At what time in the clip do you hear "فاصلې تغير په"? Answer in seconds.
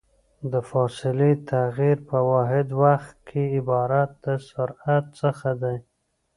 0.69-2.17